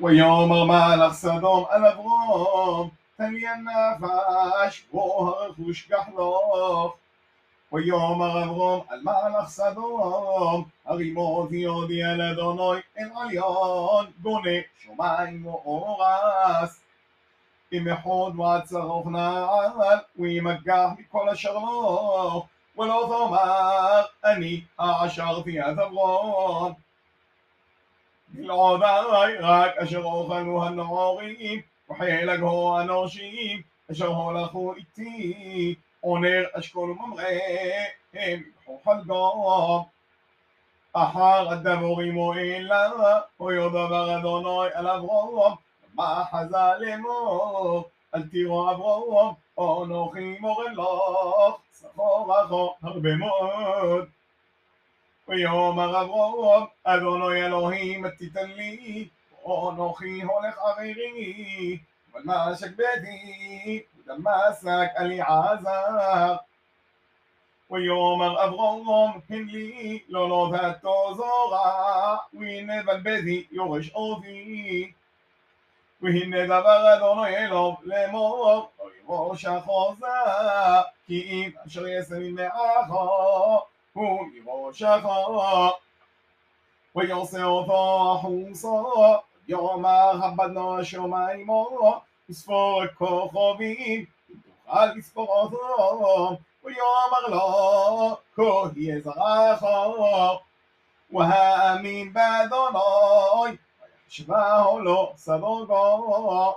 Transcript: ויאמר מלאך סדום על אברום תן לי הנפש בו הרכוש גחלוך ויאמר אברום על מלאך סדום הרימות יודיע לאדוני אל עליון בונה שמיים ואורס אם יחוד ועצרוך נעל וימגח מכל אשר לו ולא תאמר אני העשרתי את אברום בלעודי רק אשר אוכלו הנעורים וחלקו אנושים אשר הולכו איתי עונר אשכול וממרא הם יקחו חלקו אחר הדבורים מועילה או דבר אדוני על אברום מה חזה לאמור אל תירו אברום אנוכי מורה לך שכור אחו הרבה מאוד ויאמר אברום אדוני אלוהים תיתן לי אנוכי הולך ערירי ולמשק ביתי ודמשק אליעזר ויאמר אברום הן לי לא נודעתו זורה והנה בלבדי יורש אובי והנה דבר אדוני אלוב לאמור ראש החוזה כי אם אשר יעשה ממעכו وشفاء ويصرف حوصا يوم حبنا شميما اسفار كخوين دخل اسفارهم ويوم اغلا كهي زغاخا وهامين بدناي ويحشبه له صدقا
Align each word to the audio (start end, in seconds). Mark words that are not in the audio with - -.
ויאמר 0.00 0.64
מלאך 0.64 1.12
סדום 1.12 1.64
על 1.70 1.86
אברום 1.86 2.90
תן 3.16 3.32
לי 3.32 3.44
הנפש 3.48 4.84
בו 4.92 5.34
הרכוש 5.38 5.88
גחלוך 5.88 6.96
ויאמר 7.72 8.44
אברום 8.44 8.80
על 8.88 9.00
מלאך 9.02 9.48
סדום 9.48 10.64
הרימות 10.86 11.48
יודיע 11.52 12.14
לאדוני 12.14 12.80
אל 12.98 13.08
עליון 13.16 14.06
בונה 14.18 14.50
שמיים 14.78 15.46
ואורס 15.46 16.80
אם 17.72 17.88
יחוד 17.88 18.38
ועצרוך 18.38 19.06
נעל 19.06 19.98
וימגח 20.18 20.88
מכל 20.98 21.28
אשר 21.28 21.52
לו 21.52 22.46
ולא 22.78 23.06
תאמר 23.08 24.02
אני 24.24 24.60
העשרתי 24.78 25.60
את 25.60 25.78
אברום 25.78 26.72
בלעודי 28.32 29.36
רק 29.40 29.76
אשר 29.76 30.04
אוכלו 30.04 30.64
הנעורים 30.64 31.60
וחלקו 31.90 32.80
אנושים 32.80 33.62
אשר 33.90 34.06
הולכו 34.06 34.74
איתי 34.74 35.74
עונר 36.00 36.44
אשכול 36.52 36.90
וממרא 36.90 37.24
הם 38.14 38.42
יקחו 38.48 38.80
חלקו 38.84 39.84
אחר 40.92 41.52
הדבורים 41.52 42.12
מועילה 42.12 42.90
או 43.40 43.68
דבר 43.68 44.18
אדוני 44.18 44.68
על 44.74 44.88
אברום 44.88 45.56
מה 45.94 46.24
חזה 46.30 46.78
לאמור 46.78 47.88
אל 48.14 48.22
תירו 48.22 48.70
אברום 48.70 49.34
אנוכי 49.58 50.38
מורה 50.40 50.72
לך 50.72 51.54
שכור 51.80 52.34
אחו 52.44 52.74
הרבה 52.82 53.16
מאוד 53.16 54.08
ויאמר 55.28 56.02
אברום 56.02 56.66
אדוני 56.84 57.46
אלוהים 57.46 58.08
תיתן 58.08 58.50
לי 58.50 59.08
אנוכי 59.46 60.22
הולך 60.22 60.58
ערירי 60.58 61.78
ולמשק 62.14 62.70
ביתי 62.76 63.82
ודמשק 63.98 64.90
אליעזר 64.98 66.36
ויאמר 67.70 68.44
אברום 68.44 69.20
הן 69.30 69.44
לי 69.44 69.98
לא 70.08 70.28
נודעתו 70.28 71.14
זורה 71.14 72.16
והנה 72.34 72.82
בלבדי 72.82 73.44
יורש 73.50 73.90
אובי 73.90 74.92
והנה 76.02 76.46
דבר 76.46 76.94
אדוני 76.94 77.36
אלוב 77.36 77.76
לאמור 77.82 78.70
ראש 79.08 79.44
החוזה 79.44 80.06
כי 81.06 81.22
אם 81.22 81.50
אשר 81.66 81.86
יעשה 81.86 82.14
ממעכו 82.18 83.60
وشفاء 83.95 85.79
ويصرف 86.95 87.71
حوصا 88.21 89.23
يوم 89.47 89.87
حبنا 90.21 90.83
شميما 90.83 92.01
اسفار 92.29 92.87
كخوين 92.87 94.07
دخل 94.67 94.99
اسفارهم 94.99 96.37
ويوم 96.63 97.11
اغلا 97.19 98.17
كهي 98.37 99.01
زغاخا 99.01 100.39
وهامين 101.11 102.09
بدناي 102.09 103.59
ويحشبه 104.13 104.79
له 104.81 105.13
صدقا 105.17 106.55